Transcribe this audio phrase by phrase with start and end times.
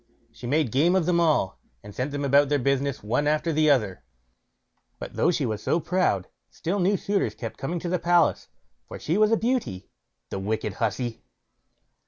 [0.31, 3.69] She made game of them all, and sent them about their business, one after the
[3.69, 4.03] other;
[4.97, 8.47] but though she was so proud, still new suitors kept on coming to the palace,
[8.87, 9.91] for she was a beauty,
[10.31, 11.21] the wicked hussey!